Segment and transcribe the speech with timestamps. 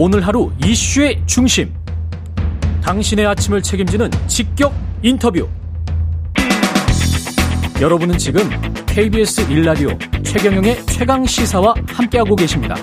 [0.00, 1.74] 오늘 하루 이슈의 중심.
[2.84, 4.72] 당신의 아침을 책임지는 직격
[5.02, 5.48] 인터뷰.
[7.80, 8.42] 여러분은 지금
[8.86, 9.88] KBS 일라디오
[10.22, 12.76] 최경영의 최강 시사와 함께하고 계십니다.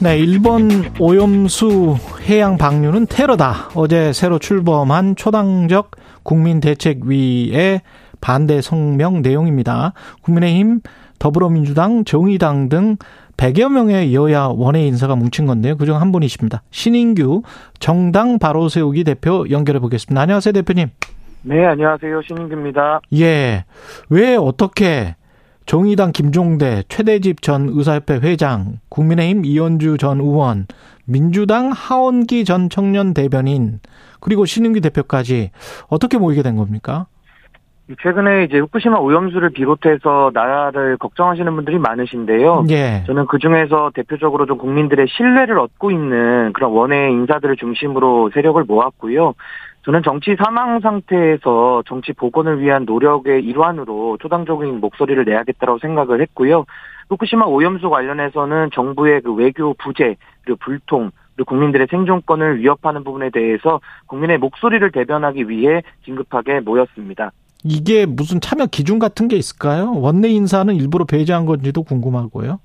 [0.00, 1.96] 네, 일본 오염수
[2.28, 3.70] 해양 방류는 테러다.
[3.74, 5.90] 어제 새로 출범한 초당적
[6.22, 7.80] 국민대책위의
[8.20, 9.92] 반대 성명 내용입니다.
[10.22, 10.82] 국민의힘,
[11.20, 12.96] 더불어민주당, 정의당 등
[13.36, 15.76] 100여 명의 여야 원외 인사가 뭉친 건데요.
[15.76, 16.62] 그중 한 분이십니다.
[16.70, 17.42] 신인규
[17.78, 20.20] 정당 바로 세우기 대표 연결해 보겠습니다.
[20.20, 20.88] 안녕하세요, 대표님.
[21.42, 22.22] 네, 안녕하세요.
[22.26, 23.00] 신인규입니다.
[23.14, 23.64] 예.
[24.08, 25.14] 왜 어떻게
[25.66, 30.66] 정의당 김종대, 최대집 전 의사협회 회장, 국민의힘 이현주 전 의원,
[31.04, 33.80] 민주당 하원기 전 청년 대변인,
[34.20, 35.50] 그리고 신인규 대표까지
[35.88, 37.06] 어떻게 모이게 된 겁니까?
[38.00, 42.66] 최근에 이제 후쿠시마 오염수를 비롯해서 나라를 걱정하시는 분들이 많으신데요.
[42.70, 43.02] 예.
[43.06, 49.34] 저는 그 중에서 대표적으로 좀 국민들의 신뢰를 얻고 있는 그런 원외 인사들을 중심으로 세력을 모았고요.
[49.82, 56.66] 저는 정치 사망 상태에서 정치 복원을 위한 노력의 일환으로 초당적인 목소리를 내야겠다고 생각을 했고요.
[57.08, 63.80] 후쿠시마 오염수 관련해서는 정부의 그 외교 부재 그리고 불통 그리고 국민들의 생존권을 위협하는 부분에 대해서
[64.06, 67.32] 국민의 목소리를 대변하기 위해 긴급하게 모였습니다.
[67.64, 69.92] 이게 무슨 참여 기준 같은 게 있을까요?
[69.92, 72.58] 원내 인사는 일부러 배제한 건지도 궁금하고요.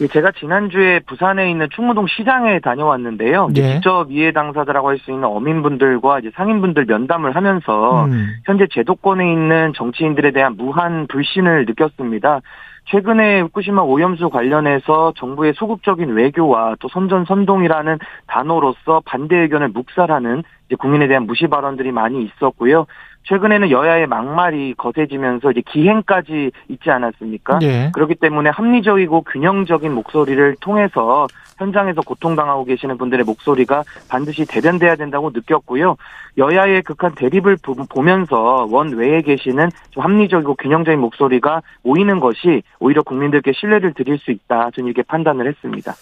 [0.00, 3.48] 예, 제가 지난주에 부산에 있는 충무동 시장에 다녀왔는데요.
[3.56, 3.74] 예.
[3.74, 8.28] 직접 이해 당사자라고 할 수 있는 어민분들과 이제 상인분들 면담을 하면서 음.
[8.44, 12.40] 현재 제도권에 있는 정치인들에 대한 무한 불신을 느꼈습니다.
[12.86, 20.42] 최근에 후쿠시마 오염수 관련해서 정부의 소극적인 외교와 또 선전선동이라는 단어로서 반대 의견을 묵살하는
[20.78, 22.86] 국민에 대한 무시 발언들이 많이 있었고요.
[23.24, 27.58] 최근에는 여야의 막말이 거세지면서 이제 기행까지 있지 않았습니까?
[27.62, 27.90] 예.
[27.92, 31.26] 그렇기 때문에 합리적이고 균형적인 목소리를 통해서
[31.58, 35.96] 현장에서 고통당하고 계시는 분들의 목소리가 반드시 대변돼야 된다고 느꼈고요.
[36.38, 43.52] 여야의 극한 대립을 보- 보면서 원외에 계시는 좀 합리적이고 균형적인 목소리가 모이는 것이 오히려 국민들께
[43.54, 44.70] 신뢰를 드릴 수 있다.
[44.74, 45.94] 저는 이렇게 판단을 했습니다.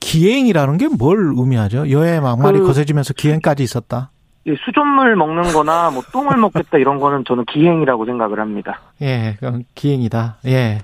[0.00, 1.90] 기행이라는 게 뭘 의미하죠?
[1.90, 4.10] 여야의 막말이 그- 거세지면서 기행까지 있었다.
[4.44, 8.80] 이 수돗물 먹는 거나 뭐 똥을 먹겠다 이런 거는 저는 기행이라고 생각을 합니다.
[9.00, 10.38] 예, 그럼 기행이다.
[10.46, 10.80] 예.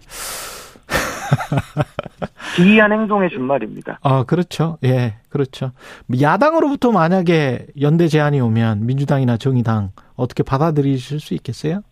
[2.57, 3.99] 기이한 행동의 준말입니다.
[4.03, 4.79] 아, 그렇죠.
[4.85, 5.73] 예, 그렇죠.
[6.21, 11.83] 야당으로부터 만약에 연대 제안이 오면 민주당이나 정의당 어떻게 받아들이실 수 있겠어요?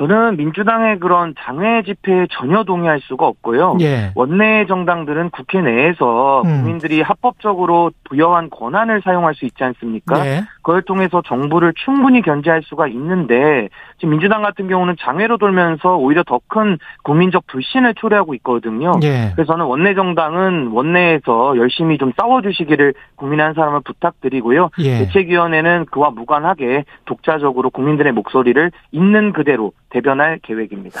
[0.00, 3.76] 저는 민주당의 그런 장외 집회에 전혀 동의할 수가 없고요.
[3.82, 4.12] 예.
[4.14, 6.62] 원내 정당들은 국회 내에서 음.
[6.62, 10.26] 국민들이 합법적으로 부여한 권한을 사용할 수 있지 않습니까?
[10.26, 10.42] 예.
[10.62, 13.68] 그걸 통해서 정부를 충분히 견제할 수가 있는데
[13.98, 18.92] 지금 민주당 같은 경우는 장외로 돌면서 오히려 더 큰 국민적 불신을 초래하고 있거든요.
[19.02, 19.30] 예.
[19.34, 24.70] 그래서 저는 원내 정당은 원내에서 열심히 좀 싸워주시기를 국민의 한 사람을 부탁드리고요.
[24.80, 24.98] 예.
[24.98, 31.00] 대책위원회는 그와 무관하게 독자적으로 국민들의 목소리를 있는 그대로 대변할 계획입니다.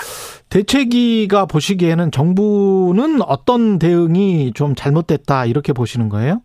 [0.50, 6.42] 대책위가 보시기에는 정부는 어떤 대응이 좀 잘못됐다 이렇게 보시는 거예요?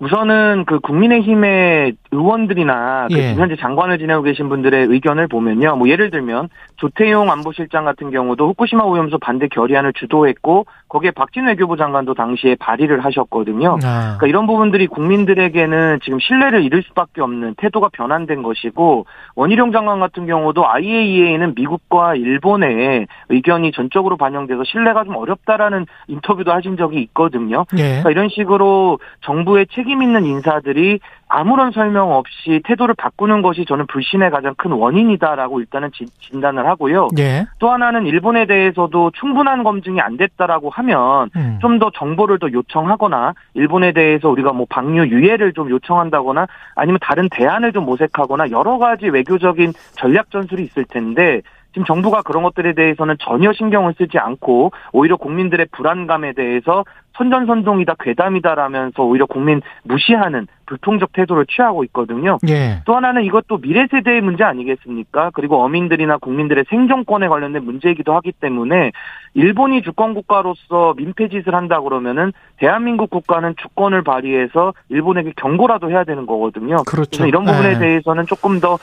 [0.00, 3.34] 우선은 그 국민의힘의 의원들이나 그 예.
[3.34, 5.76] 현재 장관을 지내고 계신 분들의 의견을 보면요.
[5.76, 11.76] 뭐 예를 들면 조태용 안보실장 같은 경우도 후쿠시마 오염수 반대 결의안을 주도했고 거기에 박진 외교부
[11.76, 13.78] 장관도 당시에 발의를 하셨거든요.
[13.84, 20.00] 아, 그러니까 이런 부분들이 국민들에게는 지금 신뢰를 잃을 수밖에 없는 태도가 변환된 것이고 원희룡 장관
[20.00, 27.66] 같은 경우도 IAEA는 미국과 일본의 의견이 전적으로 반영돼서 신뢰가 좀 어렵다라는 인터뷰도 하신 적이 있거든요.
[27.76, 28.00] 예.
[28.02, 34.30] 그러니까 이런 식으로 정부의 책임 있는 인사들이 아무런 설명 없이 태도를 바꾸는 것이 저는 불신의
[34.30, 37.08] 가장 큰 원인이다라고 일단은 진- 진단을 하고요.
[37.18, 37.46] 예.
[37.58, 41.58] 또 하나는 일본에 대해서도 충분한 검증이 안 됐다라고 하면 음.
[41.60, 47.72] 좀더 정보를 더 요청하거나 일본에 대해서 우리가 뭐 방류 유예를 좀 요청한다거나 아니면 다른 대안을
[47.72, 51.42] 좀 모색하거나 여러 가지 외교적인 전략 전술이 있을 텐데
[51.72, 56.84] 지금 정부가 그런 것들에 대해서는 전혀 신경을 쓰지 않고 오히려 국민들의 불안감에 대해서
[57.18, 62.38] 선전선동이다 괴담이다라면서 오히려 국민 무시하는 불통적 태도를 취하고 있거든요.
[62.48, 62.82] 예.
[62.84, 65.30] 또 하나는 이것도 미래 세대의 문제 아니겠습니까?
[65.34, 68.92] 그리고 어민들이나 국민들의 생존권에 관련된 문제이기도 하기 때문에
[69.34, 76.76] 일본이 주권 국가로서 민폐짓을 한다 그러면은 대한민국 국가는 주권을 발휘해서 일본에게 경고라도 해야 되는 거거든요.
[76.86, 77.26] 그렇죠.
[77.26, 77.78] 이런 부분에 예.
[77.78, 78.78] 대해서는 조금 더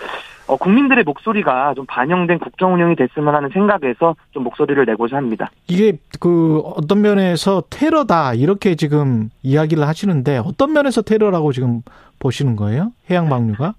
[0.48, 5.50] 어, 국민들의 목소리가 좀 반영된 국정 운영이 됐으면 하는 생각에서 좀 목소리를 내고자 합니다.
[5.68, 11.82] 이게 그 어떤 면에서 테러다 이렇게 지금 이야기를 하시는데 어떤 면에서 테러라고 지금
[12.20, 12.92] 보시는 거예요?
[13.10, 13.74] 해양 방류가?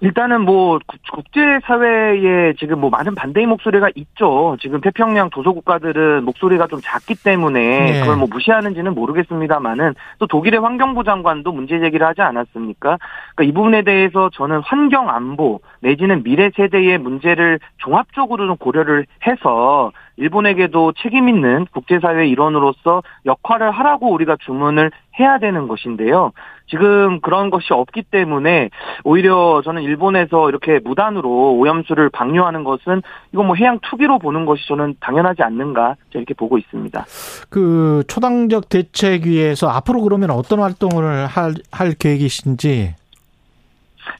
[0.00, 0.78] 일단은 뭐
[1.12, 4.56] 국제 사회에 지금 뭐 많은 반대의 목소리가 있죠.
[4.60, 8.00] 지금 태평양 도서 국가들은 목소리가 좀 작기 때문에 네.
[8.00, 12.98] 그걸 뭐 무시하는지는 모르겠습니다만은 또 독일의 환경부 장관도 문제 제기를 하지 않았습니까?
[13.34, 19.90] 그러니까 이 부분에 대해서 저는 환경 안보 내지는 미래 세대의 문제를 종합적으로 좀 고려를 해서
[20.18, 26.32] 일본에게도 책임 있는 국제사회 일원으로서 역할을 하라고 우리가 주문을 해야 되는 것인데요.
[26.68, 28.68] 지금 그런 것이 없기 때문에
[29.04, 34.96] 오히려 저는 일본에서 이렇게 무단으로 오염수를 방류하는 것은 이거 뭐 해양 투기로 보는 것이 저는
[35.00, 37.04] 당연하지 않는가 이렇게 보고 있습니다.
[37.48, 42.94] 그 초당적 대책위에서 앞으로 그러면 어떤 활동을 할, 할 계획이신지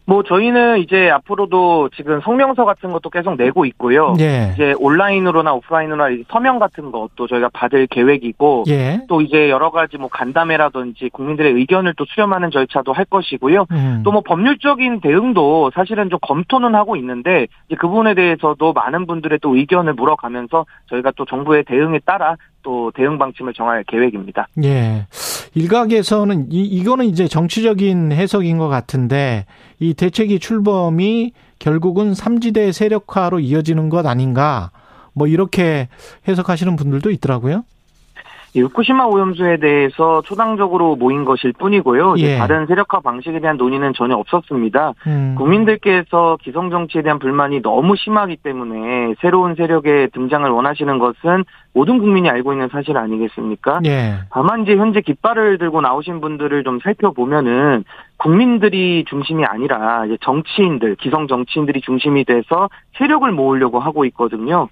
[0.04, 4.14] 뭐 저희는 이제 앞으로도 지금 성명서 같은 것도 계속 내고 있고요.
[4.20, 4.52] 예.
[4.54, 9.00] 이제 온라인으로나 오프라인으로나 서명 같은 것도 저희가 받을 계획이고 예.
[9.08, 13.66] 또 이제 여러 가지 뭐 간담회라든지 국민들의 의견을 또 수렴하는 절차도 할 것이고요.
[13.70, 14.02] 음.
[14.04, 19.56] 또뭐 법률적인 대응도 사실은 좀 검토는 하고 있는데 이제 그 부분에 대해서도 많은 분들의 또
[19.56, 22.36] 의견을 물어가면서 저희가 또 정부의 대응에 따라
[22.68, 24.46] 또 대응 방침을 정할 계획입니다.
[24.62, 25.06] 예.
[25.54, 29.46] 일각에서는 이, 이거는 이제 정치적인 해석인 것 같은데
[29.80, 34.70] 이 대책이 출범이 결국은 삼지대 세력화로 이어지는 것 아닌가
[35.14, 35.88] 뭐 이렇게
[36.28, 37.64] 해석하시는 분들도 있더라고요.
[38.54, 42.14] 이 후쿠시마 오염수에 대해서 초당적으로 모인 것일 뿐이고요.
[42.18, 42.38] 예.
[42.38, 44.94] 다른 세력화 방식에 대한 논의는 전혀 없었습니다.
[45.06, 45.34] 음.
[45.36, 52.28] 국민들께서 기성 정치에 대한 불만이 너무 심하기 때문에 새로운 세력의 등장을 원하시는 것은 모든 국민이
[52.30, 53.80] 알고 있는 사실 아니겠습니까?
[53.86, 54.14] 예.
[54.30, 57.84] 다만 이제 현재 깃발을 들고 나오신 분들을 좀 살펴보면은
[58.16, 64.68] 국민들이 중심이 아니라 정치인들, 기성 정치인들이 중심이 돼서 세력을 모으려고 하고 있거든요.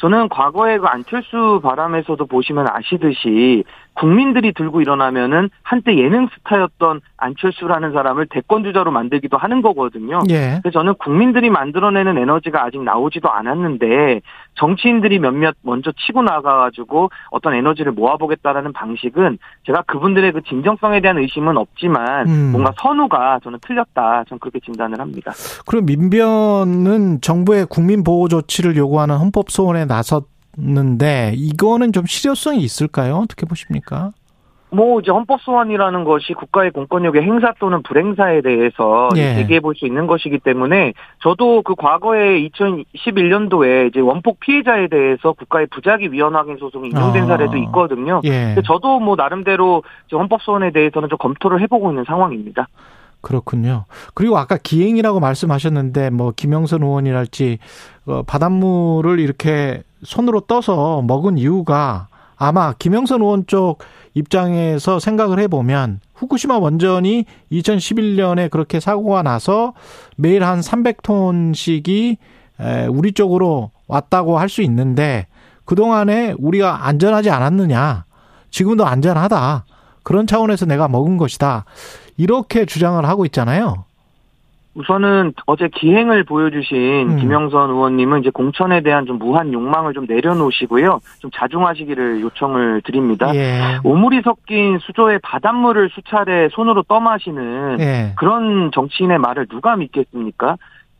[0.00, 3.64] 저는 과거에 그 안철수 바람에서도 보시면 아시듯이
[4.00, 10.20] 국민들이 들고 일어나면은 한때 예능 스타였던 안철수라는 사람을 대권 주자로 만들기도 하는 거거든요.
[10.30, 10.58] 예.
[10.62, 14.22] 그래서 저는 국민들이 만들어내는 에너지가 아직 나오지도 않았는데
[14.54, 19.36] 정치인들이 몇몇 먼저 치고 나가가지고 어떤 에너지를 모아보겠다라는 방식은
[19.66, 22.52] 제가 그분들의 그 진정성에 대한 의심은 없지만 음.
[22.52, 24.24] 뭔가 선우가 저는 틀렸다.
[24.28, 25.32] 저는 그렇게 진단을 합니다.
[25.66, 33.16] 그럼 민변은 정부의 국민 보호 조치를 요구하는 헌법 소원에 나섰 는데 이거는 좀 실효성이 있을까요?
[33.18, 34.12] 어떻게 보십니까?
[34.72, 39.38] 뭐 이제 헌법 소원이라는 것이 국가의 공권력의 행사 또는 불행사에 대해서 예.
[39.38, 40.92] 얘기해 볼 수 있는 것이기 때문에
[41.22, 47.26] 저도 그 과거에 2011년도에 이제 원폭 피해자에 대해서 국가의 부작위 위헌 확인 소송이 인용된 아.
[47.26, 48.20] 사례도 있거든요.
[48.24, 48.56] 예.
[48.66, 49.82] 저도 뭐 나름대로
[50.12, 52.68] 헌법 소원에 대해서는 좀 검토를 해보고 있는 상황입니다.
[53.22, 53.84] 그렇군요.
[54.14, 57.58] 그리고 아까 기행이라고 말씀하셨는데 뭐 김영선 의원이랄지
[58.06, 63.78] 어, 바닷물을 이렇게 손으로 떠서 먹은 이유가 아마 김영선 의원 쪽
[64.14, 69.74] 입장에서 생각을 해보면 후쿠시마 원전이 2011년에 그렇게 사고가 나서
[70.16, 72.16] 매일 한 300톤씩이
[72.90, 75.26] 우리 쪽으로 왔다고 할 수 있는데
[75.64, 78.04] 그동안에 우리가 안전하지 않았느냐.
[78.50, 79.64] 지금도 안전하다.
[80.02, 81.64] 그런 차원에서 내가 먹은 것이다.
[82.16, 83.84] 이렇게 주장을 하고 있잖아요.
[84.80, 87.16] 우선은 어제 기행을 보여주신 음.
[87.18, 91.00] 김영선 의원님은 이제 공천에 대한 좀 무한 욕망을 좀 내려놓으시고요.
[91.20, 93.34] 좀 자중하시기를 요청을 드립니다.
[93.34, 93.78] 예.
[93.84, 98.12] 오물이 섞인 수조의 바닷물을 수차례 손으로 떠마시는 예.
[98.16, 100.56] 그런 정치인의 말을 누가 믿겠습니까?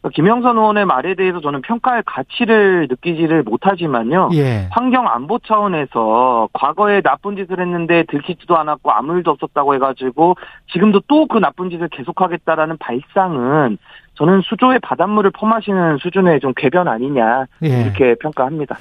[0.09, 4.31] 김영선 의원의 말에 대해서 저는 평가할 가치를 느끼지를 못하지만요.
[4.33, 4.69] 예.
[4.71, 10.37] 환경 안보 차원에서 과거에 나쁜 짓을 했는데 들키지도 않았고 아무 일도 없었다고 해가지고
[10.73, 13.79] 지금도 또 그 나쁜 짓을 계속하겠다라는 발상은
[14.15, 17.83] 저는 수조의 바닷물을 퍼마시는 수준의 좀 궤변 아니냐 예.
[17.83, 18.77] 이렇게 평가합니다.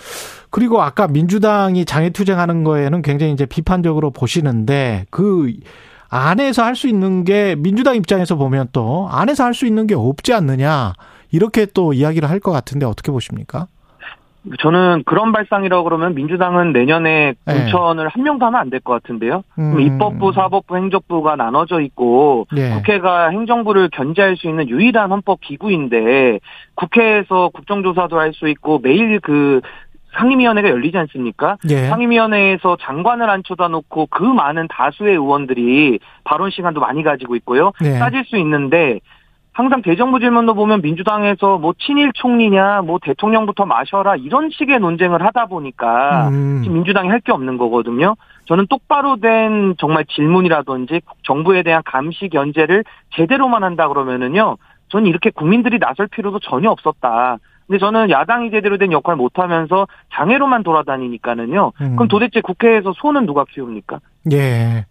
[0.50, 5.54] 그리고 아까 민주당이 장애 투쟁하는 거에는 굉장히 이제 비판적으로 보시는데 그
[6.10, 10.34] 안에서 할 수 있는 게 민주당 입장에서 보면 또 안에서 할 수 있는 게 없지
[10.34, 10.94] 않느냐
[11.32, 13.68] 이렇게 또 이야기를 할 것 같은데 어떻게 보십니까?
[14.60, 17.54] 저는 그런 발상이라고 그러면 민주당은 내년에 네.
[17.54, 18.10] 공천을 네.
[18.12, 19.44] 한 명도 하면 안 될 것 같은데요.
[19.60, 19.80] 음.
[19.80, 22.74] 입법부, 사법부, 행정부가 나눠져 있고 네.
[22.74, 26.40] 국회가 행정부를 견제할 수 있는 유일한 헌법 기구인데
[26.76, 29.60] 국회에서 국정조사도 할 수 있고 매일 그
[30.14, 31.58] 상임위원회가 열리지 않습니까?
[31.70, 31.88] 예.
[31.88, 37.72] 상임위원회에서 장관을 앉혀다 놓고 그 많은 다수의 의원들이 발언 시간도 많이 가지고 있고요.
[37.84, 38.00] 예.
[38.00, 39.00] 따질 수 있는데
[39.52, 45.48] 항상 대정부 질문도 보면 민주당에서 뭐 친일 총리냐, 뭐 대통령부터 마셔라 이런 식의 논쟁을 하다
[45.48, 46.62] 보니까 음.
[46.64, 48.16] 지금 민주당이 할 게 없는 거거든요.
[48.46, 52.86] 저는 똑바로 된 정말 질문이라든지 정부에 대한 감시 견제를
[53.16, 54.56] 제대로만 한다 그러면은요.
[54.88, 57.38] 저는 이렇게 국민들이 나설 필요도 전혀 없었다.
[57.70, 61.72] 근데 저는 야당이 제대로 된 역할 을 못하면서 장애로만 돌아다니니까는요.
[61.82, 61.96] 음.
[61.96, 64.00] 그럼 도대체 국회에서 소는 누가 키웁니까?
[64.32, 64.88] 예.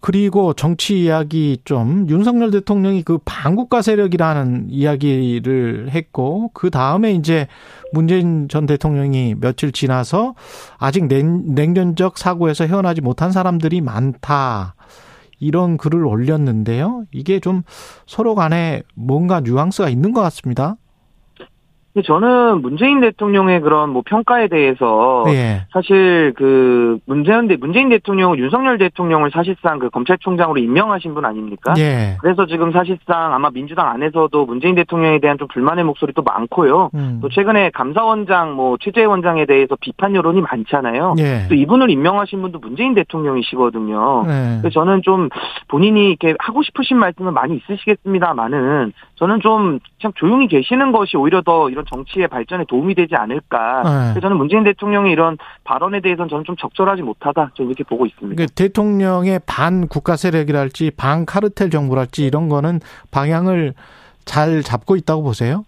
[0.00, 7.46] 그리고 정치 이야기 좀 윤석열 대통령이 그 반국가 세력이라는 이야기를 했고 그 다음에 이제
[7.94, 10.34] 문재인 전 대통령이 며칠 지나서
[10.78, 14.74] 아직 냉, 냉전적 사고에서 헤어나지 못한 사람들이 많다.
[15.38, 17.04] 이런 글을 올렸는데요.
[17.12, 17.62] 이게 좀
[18.06, 20.76] 서로 간에 뭔가 뉘앙스가 있는 것 같습니다.
[22.02, 25.62] 저는 문재인 대통령의 그런 뭐 평가에 대해서 예.
[25.72, 31.74] 사실 그 문재인 대 문재인 대통령은 윤석열 대통령을 사실상 그 검찰총장으로 임명하신 분 아닙니까?
[31.78, 32.16] 예.
[32.20, 36.90] 그래서 지금 사실상 아마 민주당 안에서도 문재인 대통령에 대한 좀 불만의 목소리도 많고요.
[36.94, 37.18] 음.
[37.22, 41.14] 또 최근에 감사원장 뭐 최재 원장에 대해서 비판 여론이 많잖아요.
[41.18, 41.46] 예.
[41.48, 44.24] 또 이분을 임명하신 분도 문재인 대통령이시거든요.
[44.26, 44.58] 예.
[44.60, 45.28] 그래서 저는 좀
[45.68, 51.68] 본인이 이렇게 하고 싶으신 말씀은 많이 있으시겠습니다만은 저는 좀 참 조용히 계시는 것이 오히려 더
[51.68, 53.82] 이런 정치의 발전에 도움이 되지 않을까.
[53.82, 53.90] 네.
[54.10, 57.50] 그래서 저는 문재인 대통령의 이런 발언에 대해서는 저는 좀 적절하지 못하다.
[57.54, 58.34] 좀 이렇게 보고 있습니다.
[58.34, 62.80] 그러니까 대통령의 반 국가 세력이랄지 반 카르텔 정부랄지 이런 거는
[63.10, 63.74] 방향을
[64.24, 65.64] 잘 잡고 있다고 보세요?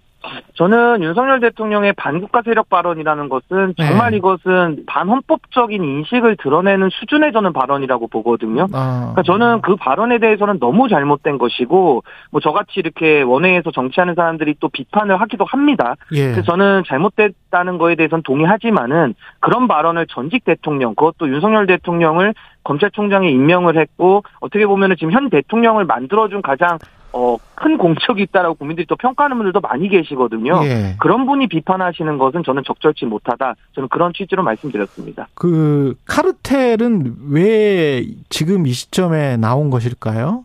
[0.55, 4.19] 저는 윤석열 대통령의 반국가 세력 발언이라는 것은 정말 네.
[4.19, 8.67] 이것은 반헌법적인 인식을 드러내는 수준의 저는 발언이라고 보거든요.
[8.73, 9.13] 아.
[9.13, 14.69] 그러니까 저는 그 발언에 대해서는 너무 잘못된 것이고 뭐 저같이 이렇게 원외에서 정치하는 사람들이 또
[14.69, 15.97] 비판을 하기도 합니다.
[16.13, 16.33] 예.
[16.33, 23.77] 그래서 저는 잘못됐다는 거에 대해서는 동의하지만은 그런 발언을 전직 대통령 그것도 윤석열 대통령을 검찰총장에 임명을
[23.79, 26.79] 했고 어떻게 보면은 지금 현 대통령을 만들어준 가장
[27.13, 30.61] 어, 큰 공적이 있다라고 국민들이 또 평가하는 분들도 많이 계시거든요.
[30.65, 30.97] 예.
[30.99, 33.55] 그런 분이 비판하시는 것은 저는 적절치 못하다.
[33.75, 35.29] 저는 그런 취지로 말씀드렸습니다.
[35.35, 40.45] 그 카르텔은 왜 지금 이 시점에 나온 것일까요?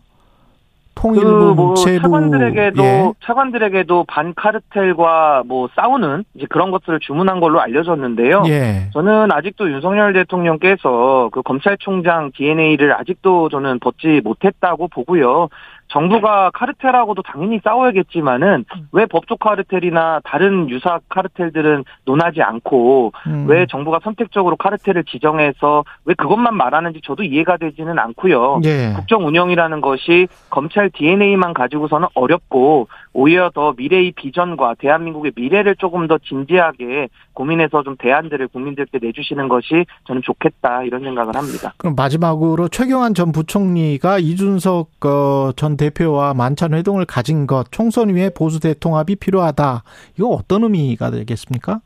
[0.98, 3.12] 통일부, 그뭐 차관들에게도 예.
[3.22, 8.42] 차관들에게도 반카르텔과 뭐 싸우는 이제 그런 것들을 주문한 걸로 알려졌는데요.
[8.48, 8.90] 예.
[8.92, 15.48] 저는 아직도 윤석열 대통령께서 그 검찰총장 DNA를 아직도 저는 벗지 못했다고 보고요.
[15.88, 18.88] 정부가 카르텔하고도 당연히 싸워야겠지만은 음.
[18.92, 23.46] 왜 법조 카르텔이나 다른 유사 카르텔들은 논하지 않고 음.
[23.48, 28.60] 왜 정부가 선택적으로 카르텔을 지정해서 왜 그것만 말하는지 저도 이해가 되지는 않고요.
[28.64, 28.92] 예.
[28.94, 36.18] 국정 운영이라는 것이 검찰 DNA만 가지고서는 어렵고 오히려 더 미래의 비전과 대한민국의 미래를 조금 더
[36.18, 41.74] 진지하게 고민해서 좀 대안들을 국민들께 내주시는 것이 저는 좋겠다 이런 생각을 합니다.
[41.78, 48.30] 그럼 마지막으로 최경환 전 부총리가 이준석 어, 전 대표와 만찬 회동을 가진 것 총선 위에
[48.30, 49.82] 보수 대통합이 필요하다.
[50.16, 51.80] 이거 어떤 의미가 되겠습니까?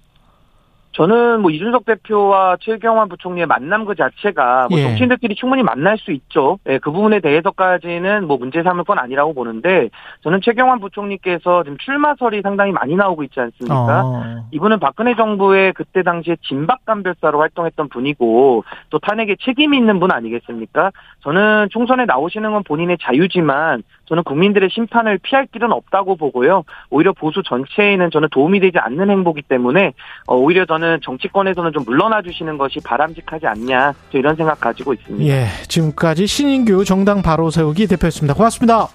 [0.93, 4.85] 저는 뭐 이준석 대표와 최경환 부총리의 만남 그 자체가 뭐 예.
[4.85, 6.59] 정치인들끼리 충분히 만날 수 있죠.
[6.69, 9.89] 예, 그 부분에 대해서까지는 뭐 문제 삼을 건 아니라고 보는데
[10.21, 14.03] 저는 최경환 부총리께서 지금 출마설이 상당히 많이 나오고 있지 않습니까?
[14.05, 14.49] 어.
[14.51, 20.91] 이분은 박근혜 정부의 그때 당시에 진박감별사로 활동했던 분이고 또 탄핵에 책임이 있는 분 아니겠습니까?
[21.21, 26.65] 저는 총선에 나오시는 건 본인의 자유지만 저는 국민들의 심판을 피할 길은 없다고 보고요.
[26.91, 29.93] 오히려 보수 전체에는 저는 도움이 되지 않는 행보기 때문에
[30.27, 35.25] 어, 오히려 저는 정치권에서는 좀 물러나 주시는 것이 바람직하지 않냐 이런 생각 가지고 있습니다.
[35.33, 38.35] 예, 지금까지 신인규 정당 바로 세우기 대표였습니다.
[38.35, 38.89] 고맙습니다.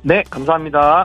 [0.00, 1.04] 네, 감사합니다.